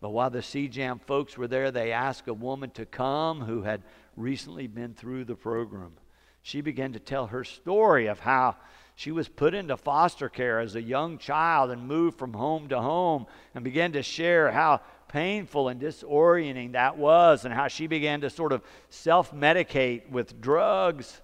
But 0.00 0.10
while 0.10 0.30
the 0.30 0.38
CJAM 0.38 1.02
folks 1.02 1.36
were 1.36 1.48
there, 1.48 1.70
they 1.70 1.92
asked 1.92 2.28
a 2.28 2.34
woman 2.34 2.70
to 2.70 2.86
come 2.86 3.40
who 3.40 3.62
had 3.62 3.82
recently 4.16 4.66
been 4.66 4.94
through 4.94 5.24
the 5.24 5.34
program. 5.34 5.92
She 6.42 6.60
began 6.60 6.92
to 6.92 7.00
tell 7.00 7.26
her 7.26 7.44
story 7.44 8.06
of 8.06 8.20
how 8.20 8.56
she 8.94 9.12
was 9.12 9.28
put 9.28 9.54
into 9.54 9.76
foster 9.76 10.28
care 10.28 10.60
as 10.60 10.74
a 10.74 10.82
young 10.82 11.18
child 11.18 11.70
and 11.70 11.86
moved 11.86 12.18
from 12.18 12.32
home 12.32 12.68
to 12.68 12.80
home 12.80 13.26
and 13.54 13.62
began 13.62 13.92
to 13.92 14.02
share 14.02 14.50
how 14.50 14.80
painful 15.08 15.68
and 15.68 15.80
disorienting 15.80 16.72
that 16.72 16.98
was, 16.98 17.44
and 17.44 17.54
how 17.54 17.68
she 17.68 17.86
began 17.86 18.20
to 18.20 18.30
sort 18.30 18.52
of 18.52 18.62
self 18.90 19.32
medicate 19.32 20.10
with 20.10 20.40
drugs, 20.40 21.20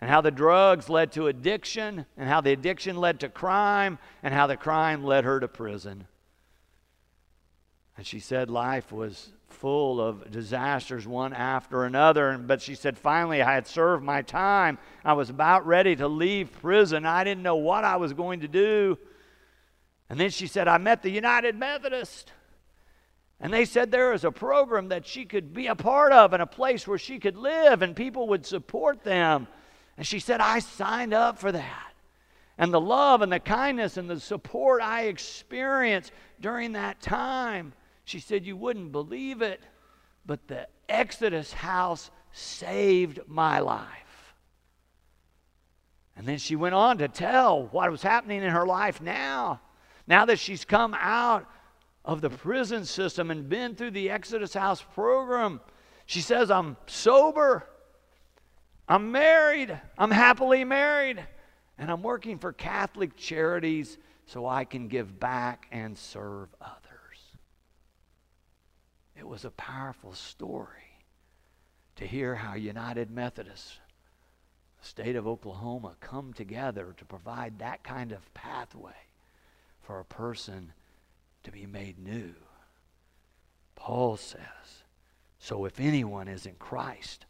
and 0.00 0.08
how 0.08 0.20
the 0.20 0.30
drugs 0.30 0.88
led 0.88 1.12
to 1.12 1.26
addiction, 1.26 2.06
and 2.16 2.28
how 2.28 2.40
the 2.40 2.52
addiction 2.52 2.96
led 2.96 3.20
to 3.20 3.28
crime, 3.28 3.98
and 4.22 4.32
how 4.32 4.46
the 4.46 4.56
crime 4.56 5.02
led 5.04 5.24
her 5.24 5.40
to 5.40 5.48
prison. 5.48 6.06
And 7.96 8.06
she 8.06 8.20
said 8.20 8.48
life 8.48 8.92
was 8.92 9.32
full 9.48 10.00
of 10.00 10.30
disasters, 10.30 11.06
one 11.06 11.32
after 11.32 11.84
another. 11.84 12.38
But 12.38 12.62
she 12.62 12.76
said, 12.76 12.96
finally, 12.96 13.42
I 13.42 13.54
had 13.54 13.66
served 13.66 14.04
my 14.04 14.22
time. 14.22 14.78
I 15.04 15.14
was 15.14 15.30
about 15.30 15.66
ready 15.66 15.96
to 15.96 16.06
leave 16.06 16.52
prison. 16.60 17.04
I 17.04 17.24
didn't 17.24 17.42
know 17.42 17.56
what 17.56 17.82
I 17.82 17.96
was 17.96 18.12
going 18.12 18.40
to 18.40 18.48
do. 18.48 18.98
And 20.08 20.18
then 20.18 20.30
she 20.30 20.46
said, 20.46 20.68
I 20.68 20.78
met 20.78 21.02
the 21.02 21.10
United 21.10 21.56
Methodist. 21.56 22.32
And 23.40 23.52
they 23.52 23.64
said 23.64 23.90
there 23.90 24.12
was 24.12 24.24
a 24.24 24.32
program 24.32 24.88
that 24.88 25.06
she 25.06 25.24
could 25.24 25.52
be 25.52 25.66
a 25.66 25.74
part 25.74 26.12
of 26.12 26.32
and 26.32 26.42
a 26.42 26.46
place 26.46 26.86
where 26.86 26.98
she 26.98 27.18
could 27.18 27.36
live 27.36 27.82
and 27.82 27.94
people 27.94 28.28
would 28.28 28.46
support 28.46 29.02
them. 29.04 29.48
And 29.98 30.06
she 30.06 30.20
said, 30.20 30.40
I 30.40 30.60
signed 30.60 31.12
up 31.12 31.38
for 31.38 31.50
that. 31.50 31.92
And 32.56 32.72
the 32.72 32.80
love 32.80 33.20
and 33.20 33.32
the 33.32 33.40
kindness 33.40 33.96
and 33.96 34.08
the 34.08 34.20
support 34.20 34.80
I 34.80 35.06
experienced 35.06 36.12
during 36.40 36.72
that 36.72 37.00
time, 37.00 37.72
she 38.04 38.20
said, 38.20 38.46
You 38.46 38.56
wouldn't 38.56 38.92
believe 38.92 39.42
it, 39.42 39.60
but 40.24 40.46
the 40.46 40.68
Exodus 40.88 41.52
house 41.52 42.10
saved 42.30 43.18
my 43.26 43.58
life. 43.58 44.34
And 46.16 46.26
then 46.26 46.38
she 46.38 46.56
went 46.56 46.74
on 46.74 46.98
to 46.98 47.08
tell 47.08 47.66
what 47.66 47.90
was 47.90 48.02
happening 48.02 48.42
in 48.42 48.50
her 48.50 48.66
life 48.66 49.00
now. 49.00 49.60
Now 50.06 50.24
that 50.26 50.38
she's 50.38 50.64
come 50.64 50.94
out 50.98 51.48
of 52.04 52.20
the 52.20 52.30
prison 52.30 52.84
system 52.84 53.32
and 53.32 53.48
been 53.48 53.74
through 53.74 53.90
the 53.90 54.10
Exodus 54.10 54.54
House 54.54 54.82
program. 54.94 55.60
She 56.06 56.20
says, 56.20 56.50
I'm 56.50 56.76
sober, 56.86 57.68
I'm 58.88 59.12
married, 59.12 59.78
I'm 59.98 60.10
happily 60.10 60.64
married, 60.64 61.22
and 61.76 61.90
I'm 61.90 62.02
working 62.02 62.38
for 62.38 62.52
Catholic 62.54 63.16
charities 63.16 63.98
so 64.24 64.46
I 64.46 64.64
can 64.64 64.88
give 64.88 65.20
back 65.20 65.66
and 65.70 65.96
serve 65.96 66.48
others. 66.60 66.78
It 69.14 69.26
was 69.26 69.44
a 69.44 69.50
powerful 69.50 70.14
story 70.14 71.02
to 71.96 72.06
hear 72.06 72.34
how 72.34 72.54
United 72.54 73.10
Methodists, 73.10 73.78
the 74.80 74.86
state 74.86 75.16
of 75.16 75.26
Oklahoma, 75.26 75.96
come 76.00 76.32
together 76.32 76.94
to 76.96 77.04
provide 77.04 77.58
that 77.58 77.82
kind 77.82 78.12
of 78.12 78.32
pathway 78.32 78.92
for 79.82 80.00
a 80.00 80.04
person 80.04 80.72
to 81.42 81.50
be 81.50 81.66
made 81.66 81.98
new. 81.98 82.34
Paul 83.74 84.16
says, 84.16 84.84
So 85.38 85.64
if 85.64 85.78
anyone 85.78 86.28
is 86.28 86.46
in 86.46 86.54
Christ, 86.54 87.26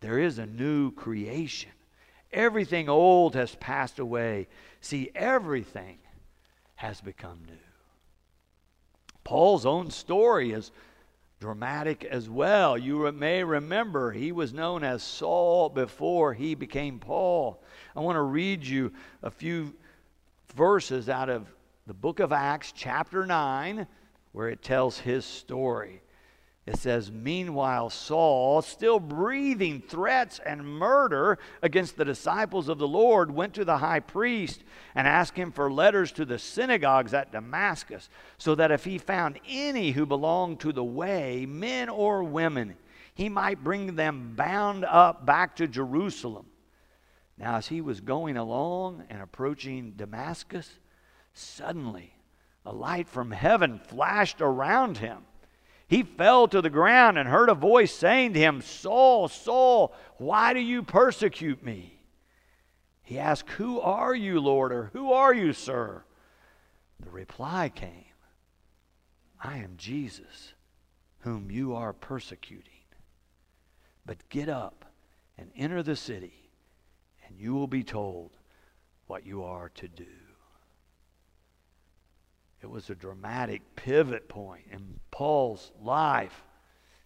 there 0.00 0.18
is 0.18 0.38
a 0.38 0.46
new 0.46 0.92
creation. 0.92 1.70
Everything 2.32 2.88
old 2.88 3.34
has 3.34 3.54
passed 3.56 3.98
away. 3.98 4.48
See, 4.80 5.10
everything 5.14 5.98
has 6.76 7.00
become 7.00 7.40
new. 7.46 7.54
Paul's 9.24 9.66
own 9.66 9.90
story 9.90 10.52
is 10.52 10.70
dramatic 11.40 12.04
as 12.04 12.28
well. 12.28 12.76
You 12.78 13.10
may 13.12 13.42
remember 13.44 14.12
he 14.12 14.32
was 14.32 14.52
known 14.52 14.84
as 14.84 15.02
Saul 15.02 15.68
before 15.68 16.34
he 16.34 16.54
became 16.54 16.98
Paul. 16.98 17.62
I 17.96 18.00
want 18.00 18.16
to 18.16 18.22
read 18.22 18.66
you 18.66 18.92
a 19.22 19.30
few 19.30 19.74
verses 20.54 21.08
out 21.08 21.28
of 21.28 21.46
the 21.86 21.94
book 21.94 22.20
of 22.20 22.32
Acts, 22.32 22.72
chapter 22.72 23.26
9, 23.26 23.86
where 24.32 24.48
it 24.48 24.62
tells 24.62 24.98
his 24.98 25.24
story. 25.24 26.02
It 26.70 26.78
says, 26.78 27.10
Meanwhile, 27.10 27.90
Saul, 27.90 28.62
still 28.62 29.00
breathing 29.00 29.82
threats 29.82 30.38
and 30.38 30.64
murder 30.64 31.38
against 31.62 31.96
the 31.96 32.04
disciples 32.04 32.68
of 32.68 32.78
the 32.78 32.86
Lord, 32.86 33.32
went 33.32 33.54
to 33.54 33.64
the 33.64 33.78
high 33.78 33.98
priest 33.98 34.62
and 34.94 35.08
asked 35.08 35.36
him 35.36 35.50
for 35.50 35.70
letters 35.70 36.12
to 36.12 36.24
the 36.24 36.38
synagogues 36.38 37.12
at 37.12 37.32
Damascus, 37.32 38.08
so 38.38 38.54
that 38.54 38.70
if 38.70 38.84
he 38.84 38.98
found 38.98 39.40
any 39.48 39.90
who 39.90 40.06
belonged 40.06 40.60
to 40.60 40.72
the 40.72 40.84
way, 40.84 41.44
men 41.44 41.88
or 41.88 42.22
women, 42.22 42.76
he 43.14 43.28
might 43.28 43.64
bring 43.64 43.96
them 43.96 44.34
bound 44.36 44.84
up 44.84 45.26
back 45.26 45.56
to 45.56 45.66
Jerusalem. 45.66 46.46
Now, 47.36 47.56
as 47.56 47.66
he 47.66 47.80
was 47.80 48.00
going 48.00 48.36
along 48.36 49.04
and 49.10 49.20
approaching 49.20 49.94
Damascus, 49.96 50.78
Suddenly, 51.32 52.14
a 52.64 52.72
light 52.72 53.08
from 53.08 53.30
heaven 53.30 53.78
flashed 53.78 54.40
around 54.40 54.98
him. 54.98 55.24
He 55.90 56.04
fell 56.04 56.46
to 56.46 56.62
the 56.62 56.70
ground 56.70 57.18
and 57.18 57.28
heard 57.28 57.48
a 57.48 57.54
voice 57.54 57.92
saying 57.92 58.34
to 58.34 58.38
him, 58.38 58.62
Saul, 58.62 59.26
Saul, 59.26 59.92
why 60.18 60.54
do 60.54 60.60
you 60.60 60.84
persecute 60.84 61.64
me? 61.64 61.98
He 63.02 63.18
asked, 63.18 63.50
Who 63.50 63.80
are 63.80 64.14
you, 64.14 64.38
Lord, 64.38 64.70
or 64.70 64.90
who 64.92 65.12
are 65.12 65.34
you, 65.34 65.52
sir? 65.52 66.04
The 67.00 67.10
reply 67.10 67.72
came, 67.74 68.14
I 69.42 69.56
am 69.56 69.74
Jesus, 69.76 70.54
whom 71.22 71.50
you 71.50 71.74
are 71.74 71.92
persecuting. 71.92 72.84
But 74.06 74.28
get 74.28 74.48
up 74.48 74.84
and 75.36 75.50
enter 75.56 75.82
the 75.82 75.96
city, 75.96 76.50
and 77.26 77.36
you 77.36 77.52
will 77.52 77.66
be 77.66 77.82
told 77.82 78.30
what 79.08 79.26
you 79.26 79.42
are 79.42 79.70
to 79.70 79.88
do. 79.88 80.19
It 82.62 82.68
was 82.68 82.90
a 82.90 82.94
dramatic 82.94 83.62
pivot 83.76 84.28
point 84.28 84.64
in 84.70 85.00
Paul's 85.10 85.72
life. 85.82 86.42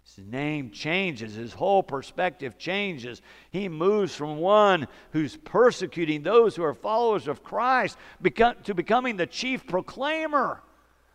His 0.05 0.25
name 0.27 0.71
changes, 0.71 1.35
his 1.35 1.55
whole 1.55 1.83
perspective 1.83 2.59
changes. 2.59 3.23
He 3.51 3.69
moves 3.69 4.15
from 4.15 4.39
one 4.39 4.87
who's 5.13 5.37
persecuting 5.37 6.23
those 6.23 6.55
who 6.57 6.63
are 6.63 6.75
followers 6.75 7.27
of 7.27 7.43
Christ 7.43 7.97
to 8.23 8.75
becoming 8.75 9.17
the 9.17 9.27
chief 9.27 9.67
proclaimer 9.67 10.63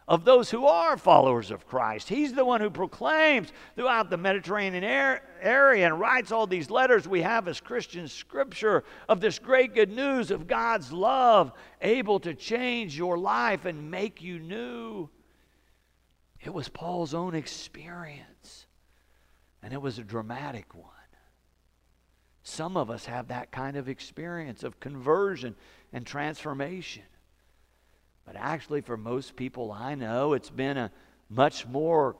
of 0.09 0.25
those 0.25 0.49
who 0.49 0.65
are 0.65 0.97
followers 0.97 1.51
of 1.51 1.67
Christ. 1.67 2.09
He's 2.09 2.33
the 2.33 2.43
one 2.43 2.61
who 2.61 2.71
proclaims 2.71 3.53
throughout 3.75 4.09
the 4.09 4.17
Mediterranean 4.17 4.83
area 4.83 5.85
and 5.85 5.99
writes 5.99 6.31
all 6.31 6.47
these 6.47 6.71
letters 6.71 7.07
we 7.07 7.21
have 7.21 7.47
as 7.47 7.61
Christian 7.61 8.07
scripture 8.07 8.83
of 9.07 9.21
this 9.21 9.37
great 9.37 9.75
good 9.75 9.91
news 9.91 10.31
of 10.31 10.47
God's 10.47 10.91
love, 10.91 11.51
able 11.79 12.19
to 12.21 12.33
change 12.33 12.97
your 12.97 13.19
life 13.19 13.65
and 13.65 13.91
make 13.91 14.19
you 14.19 14.39
new. 14.39 15.09
It 16.41 16.51
was 16.51 16.69
Paul's 16.69 17.13
own 17.13 17.35
experience, 17.35 18.65
and 19.61 19.73
it 19.73 19.81
was 19.81 19.99
a 19.99 20.03
dramatic 20.03 20.73
one. 20.73 20.87
Some 22.41 22.77
of 22.77 22.89
us 22.89 23.05
have 23.05 23.27
that 23.27 23.51
kind 23.51 23.77
of 23.77 23.87
experience 23.87 24.63
of 24.63 24.79
conversion 24.79 25.55
and 25.93 26.03
transformation. 26.03 27.03
But 28.31 28.39
actually, 28.39 28.81
for 28.81 28.95
most 28.95 29.35
people 29.35 29.71
I 29.71 29.95
know, 29.95 30.33
it's 30.33 30.51
been 30.51 30.77
a 30.77 30.91
much 31.31 31.65
more 31.65 32.15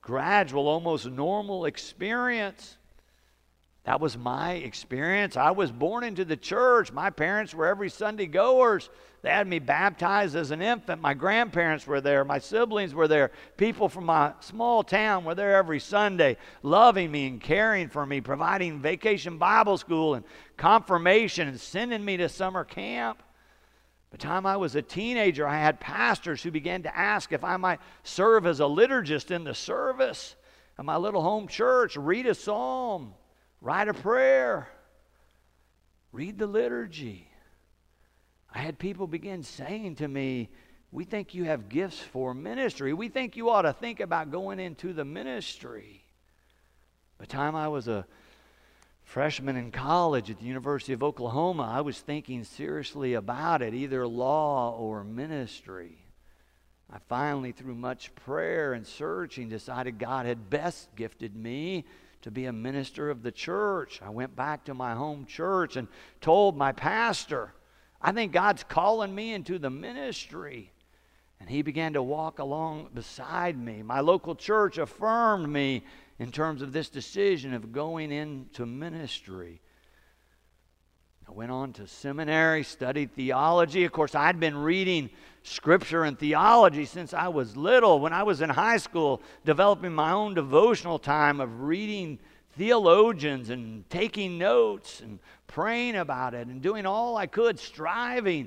gradual, 0.00 0.68
almost 0.68 1.04
normal 1.04 1.66
experience. 1.66 2.78
That 3.84 4.00
was 4.00 4.16
my 4.16 4.52
experience. 4.52 5.36
I 5.36 5.50
was 5.50 5.70
born 5.70 6.02
into 6.02 6.24
the 6.24 6.38
church. 6.38 6.92
My 6.92 7.10
parents 7.10 7.52
were 7.52 7.66
every 7.66 7.90
Sunday 7.90 8.24
goers. 8.24 8.88
They 9.20 9.28
had 9.28 9.46
me 9.46 9.58
baptized 9.58 10.34
as 10.34 10.50
an 10.50 10.62
infant. 10.62 11.02
My 11.02 11.12
grandparents 11.12 11.86
were 11.86 12.00
there. 12.00 12.24
My 12.24 12.38
siblings 12.38 12.94
were 12.94 13.08
there. 13.08 13.30
People 13.58 13.90
from 13.90 14.06
my 14.06 14.32
small 14.40 14.82
town 14.82 15.26
were 15.26 15.34
there 15.34 15.56
every 15.56 15.78
Sunday, 15.78 16.38
loving 16.62 17.10
me 17.10 17.26
and 17.26 17.38
caring 17.38 17.90
for 17.90 18.06
me, 18.06 18.22
providing 18.22 18.80
vacation 18.80 19.36
Bible 19.36 19.76
school 19.76 20.14
and 20.14 20.24
confirmation 20.56 21.48
and 21.48 21.60
sending 21.60 22.02
me 22.02 22.16
to 22.16 22.30
summer 22.30 22.64
camp. 22.64 23.22
By 24.10 24.16
the 24.16 24.22
time 24.22 24.44
I 24.44 24.56
was 24.56 24.74
a 24.74 24.82
teenager, 24.82 25.46
I 25.46 25.58
had 25.58 25.78
pastors 25.78 26.42
who 26.42 26.50
began 26.50 26.82
to 26.82 26.96
ask 26.96 27.32
if 27.32 27.44
I 27.44 27.56
might 27.56 27.78
serve 28.02 28.44
as 28.44 28.58
a 28.58 28.64
liturgist 28.64 29.30
in 29.30 29.44
the 29.44 29.54
service 29.54 30.34
of 30.76 30.84
my 30.84 30.96
little 30.96 31.22
home 31.22 31.46
church, 31.46 31.96
read 31.96 32.26
a 32.26 32.34
psalm, 32.34 33.14
write 33.60 33.86
a 33.86 33.94
prayer, 33.94 34.68
read 36.10 36.38
the 36.38 36.46
liturgy. 36.48 37.28
I 38.52 38.58
had 38.58 38.80
people 38.80 39.06
begin 39.06 39.44
saying 39.44 39.96
to 39.96 40.08
me, 40.08 40.50
We 40.90 41.04
think 41.04 41.32
you 41.34 41.44
have 41.44 41.68
gifts 41.68 42.00
for 42.00 42.34
ministry. 42.34 42.92
We 42.92 43.08
think 43.08 43.36
you 43.36 43.48
ought 43.48 43.62
to 43.62 43.72
think 43.72 44.00
about 44.00 44.32
going 44.32 44.58
into 44.58 44.92
the 44.92 45.04
ministry. 45.04 46.04
By 47.16 47.26
the 47.26 47.30
time 47.30 47.54
I 47.54 47.68
was 47.68 47.86
a 47.86 48.06
freshman 49.10 49.56
in 49.56 49.72
college 49.72 50.30
at 50.30 50.38
the 50.38 50.46
University 50.46 50.92
of 50.92 51.02
Oklahoma, 51.02 51.68
I 51.68 51.80
was 51.80 51.98
thinking 51.98 52.44
seriously 52.44 53.14
about 53.14 53.60
it, 53.60 53.74
either 53.74 54.06
law 54.06 54.76
or 54.78 55.02
ministry. 55.02 55.98
I 56.92 56.98
finally, 57.08 57.50
through 57.50 57.74
much 57.74 58.14
prayer 58.14 58.72
and 58.72 58.86
searching, 58.86 59.48
decided 59.48 59.98
God 59.98 60.26
had 60.26 60.48
best 60.48 60.94
gifted 60.94 61.34
me 61.34 61.86
to 62.22 62.30
be 62.30 62.44
a 62.44 62.52
minister 62.52 63.10
of 63.10 63.24
the 63.24 63.32
church. 63.32 64.00
I 64.00 64.10
went 64.10 64.36
back 64.36 64.66
to 64.66 64.74
my 64.74 64.94
home 64.94 65.26
church 65.26 65.74
and 65.74 65.88
told 66.20 66.56
my 66.56 66.70
pastor, 66.70 67.52
I 68.00 68.12
think 68.12 68.30
God's 68.30 68.62
calling 68.62 69.12
me 69.12 69.34
into 69.34 69.58
the 69.58 69.70
ministry. 69.70 70.70
And 71.40 71.50
he 71.50 71.62
began 71.62 71.94
to 71.94 72.02
walk 72.02 72.38
along 72.38 72.90
beside 72.94 73.58
me. 73.58 73.82
My 73.82 74.00
local 74.00 74.36
church 74.36 74.78
affirmed 74.78 75.48
me 75.48 75.82
in 76.20 76.30
terms 76.30 76.60
of 76.60 76.74
this 76.74 76.90
decision 76.90 77.54
of 77.54 77.72
going 77.72 78.12
into 78.12 78.66
ministry. 78.66 79.62
I 81.26 81.32
went 81.32 81.50
on 81.50 81.72
to 81.74 81.86
seminary, 81.86 82.62
studied 82.62 83.14
theology. 83.14 83.84
Of 83.84 83.92
course, 83.92 84.14
I'd 84.14 84.38
been 84.38 84.58
reading 84.58 85.08
scripture 85.44 86.04
and 86.04 86.18
theology 86.18 86.84
since 86.84 87.14
I 87.14 87.28
was 87.28 87.56
little. 87.56 88.00
When 88.00 88.12
I 88.12 88.22
was 88.24 88.42
in 88.42 88.50
high 88.50 88.76
school, 88.76 89.22
developing 89.46 89.94
my 89.94 90.12
own 90.12 90.34
devotional 90.34 90.98
time 90.98 91.40
of 91.40 91.62
reading 91.62 92.18
theologians 92.58 93.48
and 93.48 93.88
taking 93.88 94.36
notes 94.36 95.00
and 95.00 95.20
praying 95.46 95.96
about 95.96 96.34
it 96.34 96.48
and 96.48 96.60
doing 96.60 96.84
all 96.84 97.16
I 97.16 97.28
could, 97.28 97.58
striving 97.58 98.46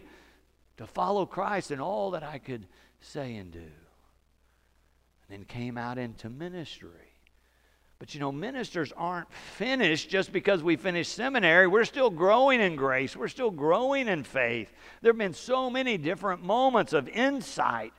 to 0.78 0.86
follow 0.86 1.26
Christ 1.26 1.72
in 1.72 1.80
all 1.80 2.12
that 2.12 2.24
I 2.24 2.38
could 2.38 2.68
say 3.02 3.36
and 3.36 3.52
do. 3.52 3.58
And 3.58 3.70
then 5.30 5.44
came 5.46 5.76
out 5.76 5.98
into 5.98 6.30
ministry. 6.30 7.13
But 8.04 8.14
you 8.14 8.20
know, 8.20 8.34
ministers 8.34 8.92
aren't 8.98 9.32
finished 9.32 10.10
just 10.10 10.34
because 10.34 10.62
we 10.62 10.76
finished 10.76 11.14
seminary. 11.14 11.68
We're 11.68 11.86
still 11.86 12.10
growing 12.10 12.60
in 12.60 12.76
grace, 12.76 13.16
we're 13.16 13.30
still 13.30 13.50
growing 13.50 14.10
in 14.10 14.26
faith. 14.26 14.74
There 15.02 15.14
have 15.14 15.18
been 15.18 15.34
so 15.34 15.70
many 15.70 15.98
different 15.98 16.44
moments 16.44 16.92
of 16.92 17.08
insight 17.08 17.94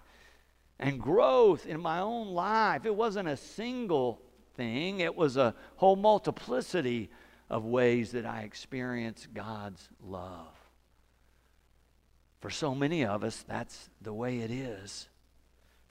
and 0.79 1.01
growth 1.01 1.65
in 1.65 1.81
my 1.81 2.01
own 2.01 2.35
life. 2.35 2.85
It 2.85 2.95
wasn't 2.95 3.31
a 3.31 3.37
single 3.39 4.21
thing, 4.59 5.01
it 5.01 5.17
was 5.17 5.39
a 5.39 5.55
whole 5.77 5.97
multiplicity 5.97 7.09
of 7.49 7.65
ways 7.65 8.13
that 8.13 8.27
I 8.27 8.43
experienced 8.43 9.33
God's 9.33 9.89
love. 10.03 10.55
For 12.41 12.51
so 12.51 12.75
many 12.75 13.07
of 13.07 13.25
us, 13.25 13.43
that's 13.49 13.89
the 14.03 14.13
way 14.13 14.41
it 14.41 14.51
is. 14.51 15.09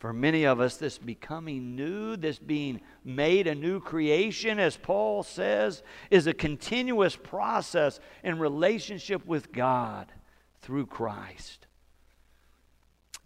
For 0.03 0.11
many 0.11 0.43
of 0.43 0.59
us, 0.59 0.75
this 0.75 0.97
becoming 0.97 1.77
new, 1.77 2.17
this 2.17 2.37
being 2.37 2.81
made 3.05 3.47
a 3.47 3.55
new 3.55 3.79
creation, 3.79 4.59
as 4.59 4.75
Paul 4.75 5.23
says, 5.23 5.81
is 6.11 6.27
a 6.27 6.33
continuous 6.33 7.15
process 7.15 8.01
in 8.21 8.37
relationship 8.37 9.25
with 9.25 9.53
God 9.53 10.11
through 10.59 10.87
Christ. 10.87 11.67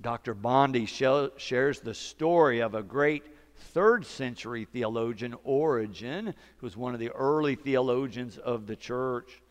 Dr. 0.01 0.35
Bondi 0.35 0.85
shares 0.85 1.79
the 1.79 1.95
story 1.95 2.59
of 2.59 2.75
a 2.75 2.83
great 2.83 3.23
third 3.55 4.05
century 4.05 4.67
theologian, 4.71 5.33
Origen, 5.43 6.27
who 6.27 6.67
was 6.67 6.77
one 6.77 6.93
of 6.93 6.99
the 6.99 7.09
early 7.09 7.55
theologians 7.55 8.37
of 8.37 8.67
the 8.67 8.75
church. 8.75 9.41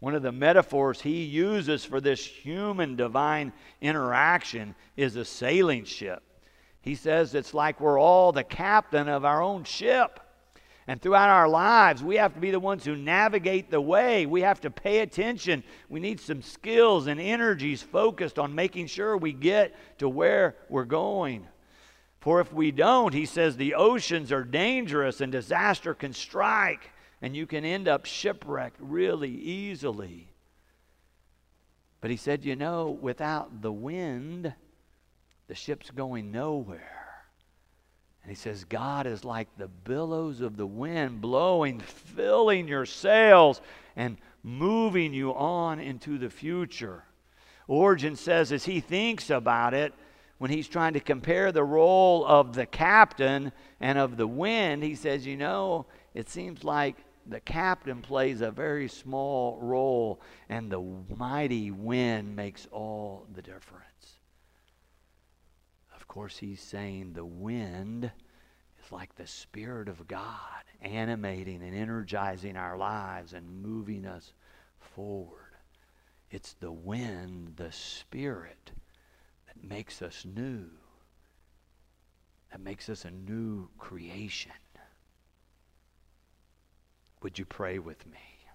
One 0.00 0.14
of 0.14 0.22
the 0.22 0.30
metaphors 0.30 1.00
he 1.00 1.24
uses 1.24 1.86
for 1.86 2.02
this 2.02 2.22
human 2.22 2.96
divine 2.96 3.54
interaction 3.80 4.74
is 4.98 5.16
a 5.16 5.24
sailing 5.24 5.86
ship. 5.86 6.22
He 6.86 6.94
says 6.94 7.34
it's 7.34 7.52
like 7.52 7.80
we're 7.80 7.98
all 7.98 8.30
the 8.30 8.44
captain 8.44 9.08
of 9.08 9.24
our 9.24 9.42
own 9.42 9.64
ship. 9.64 10.20
And 10.86 11.02
throughout 11.02 11.30
our 11.30 11.48
lives, 11.48 12.00
we 12.00 12.14
have 12.14 12.32
to 12.34 12.40
be 12.40 12.52
the 12.52 12.60
ones 12.60 12.84
who 12.84 12.94
navigate 12.94 13.72
the 13.72 13.80
way. 13.80 14.24
We 14.24 14.42
have 14.42 14.60
to 14.60 14.70
pay 14.70 15.00
attention. 15.00 15.64
We 15.88 15.98
need 15.98 16.20
some 16.20 16.42
skills 16.42 17.08
and 17.08 17.20
energies 17.20 17.82
focused 17.82 18.38
on 18.38 18.54
making 18.54 18.86
sure 18.86 19.16
we 19.16 19.32
get 19.32 19.74
to 19.98 20.08
where 20.08 20.54
we're 20.68 20.84
going. 20.84 21.48
For 22.20 22.40
if 22.40 22.52
we 22.52 22.70
don't, 22.70 23.12
he 23.12 23.26
says, 23.26 23.56
the 23.56 23.74
oceans 23.74 24.30
are 24.30 24.44
dangerous 24.44 25.20
and 25.20 25.32
disaster 25.32 25.92
can 25.92 26.12
strike, 26.12 26.90
and 27.20 27.34
you 27.34 27.48
can 27.48 27.64
end 27.64 27.88
up 27.88 28.06
shipwrecked 28.06 28.78
really 28.78 29.34
easily. 29.34 30.30
But 32.00 32.12
he 32.12 32.16
said, 32.16 32.44
you 32.44 32.54
know, 32.54 32.96
without 33.00 33.60
the 33.60 33.72
wind, 33.72 34.54
the 35.48 35.54
ship's 35.54 35.90
going 35.90 36.32
nowhere. 36.32 37.06
And 38.22 38.30
he 38.30 38.36
says, 38.36 38.64
God 38.64 39.06
is 39.06 39.24
like 39.24 39.48
the 39.56 39.68
billows 39.68 40.40
of 40.40 40.56
the 40.56 40.66
wind 40.66 41.20
blowing, 41.20 41.78
filling 41.78 42.66
your 42.66 42.84
sails, 42.84 43.60
and 43.94 44.16
moving 44.42 45.14
you 45.14 45.32
on 45.32 45.78
into 45.78 46.18
the 46.18 46.30
future. 46.30 47.04
Origen 47.68 48.16
says, 48.16 48.50
as 48.50 48.64
he 48.64 48.80
thinks 48.80 49.30
about 49.30 49.74
it, 49.74 49.94
when 50.38 50.50
he's 50.50 50.68
trying 50.68 50.94
to 50.94 51.00
compare 51.00 51.52
the 51.52 51.64
role 51.64 52.26
of 52.26 52.52
the 52.52 52.66
captain 52.66 53.52
and 53.80 53.96
of 53.96 54.16
the 54.16 54.26
wind, 54.26 54.82
he 54.82 54.94
says, 54.94 55.24
You 55.24 55.36
know, 55.36 55.86
it 56.12 56.28
seems 56.28 56.62
like 56.64 56.96
the 57.26 57.40
captain 57.40 58.02
plays 58.02 58.40
a 58.40 58.50
very 58.50 58.88
small 58.88 59.58
role, 59.62 60.20
and 60.48 60.70
the 60.70 60.82
mighty 61.16 61.70
wind 61.70 62.36
makes 62.36 62.66
all 62.70 63.26
the 63.34 63.40
difference 63.40 64.15
course, 66.16 66.38
he's 66.38 66.62
saying 66.62 67.12
the 67.12 67.26
wind 67.26 68.10
is 68.82 68.90
like 68.90 69.14
the 69.16 69.26
Spirit 69.26 69.86
of 69.86 70.08
God 70.08 70.62
animating 70.80 71.62
and 71.62 71.74
energizing 71.74 72.56
our 72.56 72.78
lives 72.78 73.34
and 73.34 73.62
moving 73.62 74.06
us 74.06 74.32
forward. 74.80 75.52
It's 76.30 76.54
the 76.54 76.72
wind, 76.72 77.52
the 77.56 77.70
Spirit, 77.70 78.70
that 79.46 79.62
makes 79.62 80.00
us 80.00 80.24
new, 80.24 80.64
that 82.50 82.62
makes 82.62 82.88
us 82.88 83.04
a 83.04 83.10
new 83.10 83.68
creation. 83.76 84.52
Would 87.20 87.38
you 87.38 87.44
pray 87.44 87.78
with 87.78 88.06
me? 88.06 88.48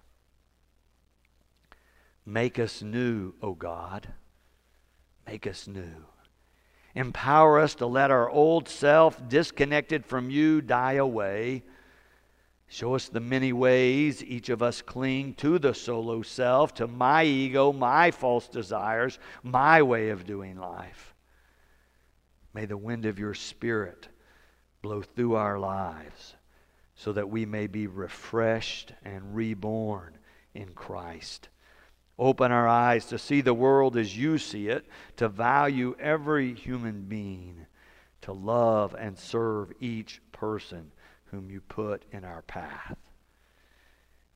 Make 2.26 2.58
us 2.58 2.82
new, 2.82 3.36
O 3.40 3.54
God. 3.54 4.08
Make 5.28 5.46
us 5.46 5.68
new. 5.68 6.08
Empower 6.96 7.60
us 7.60 7.76
to 7.76 7.86
let 7.86 8.12
our 8.12 8.30
old 8.30 8.68
self, 8.68 9.28
disconnected 9.30 10.06
from 10.06 10.30
you, 10.30 10.62
die 10.62 10.94
away. 10.94 11.64
Show 12.68 12.96
us 12.96 13.10
the 13.10 13.20
many 13.20 13.54
ways 13.54 14.24
each 14.24 14.50
of 14.50 14.62
us 14.62 14.82
cling 14.82 15.34
to 15.36 15.60
the 15.60 15.74
solo 15.74 16.22
self, 16.22 16.74
to 16.76 16.88
my 16.88 17.24
ego, 17.24 17.74
my 17.74 18.12
false 18.12 18.48
desires, 18.48 19.20
my 19.44 19.82
way 19.82 20.10
of 20.10 20.26
doing 20.26 20.58
life. 20.58 21.14
May 22.54 22.66
the 22.66 22.78
wind 22.78 23.06
of 23.06 23.20
your 23.20 23.34
Spirit 23.34 24.08
blow 24.82 25.02
through 25.02 25.36
our 25.36 25.60
lives 25.60 26.36
so 26.96 27.14
that 27.14 27.30
we 27.30 27.46
may 27.46 27.68
be 27.68 27.88
refreshed 27.88 28.94
and 29.04 29.36
reborn 29.36 30.18
in 30.54 30.74
Christ. 30.74 31.50
Open 32.22 32.52
our 32.52 32.68
eyes 32.68 33.08
to 33.08 33.18
see 33.18 33.42
the 33.42 33.56
world 33.56 33.98
as 33.98 34.16
you 34.16 34.38
see 34.38 34.68
it, 34.68 34.86
to 35.18 35.28
value 35.28 35.96
every 36.00 36.54
human 36.54 37.02
being, 37.02 37.66
to 38.22 38.32
love 38.32 38.96
and 38.98 39.18
serve 39.18 39.74
each 39.80 40.22
person 40.32 40.92
whom 41.32 41.50
you 41.50 41.62
put 41.62 42.06
in 42.12 42.24
our 42.24 42.44
path. 42.44 42.96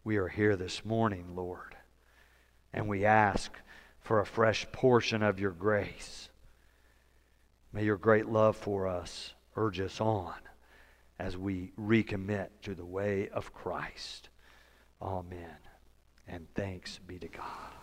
We 0.03 0.17
are 0.17 0.27
here 0.27 0.55
this 0.55 0.83
morning, 0.83 1.35
Lord, 1.35 1.77
and 2.73 2.87
we 2.87 3.05
ask 3.05 3.51
for 3.99 4.19
a 4.19 4.25
fresh 4.25 4.65
portion 4.71 5.21
of 5.21 5.39
your 5.39 5.51
grace. 5.51 6.29
May 7.71 7.83
your 7.83 7.97
great 7.97 8.25
love 8.25 8.57
for 8.57 8.87
us 8.87 9.35
urge 9.55 9.79
us 9.79 10.01
on 10.01 10.33
as 11.19 11.37
we 11.37 11.71
recommit 11.79 12.47
to 12.63 12.73
the 12.73 12.83
way 12.83 13.29
of 13.29 13.53
Christ. 13.53 14.29
Amen. 14.99 15.57
And 16.27 16.47
thanks 16.55 16.99
be 17.05 17.19
to 17.19 17.27
God. 17.27 17.74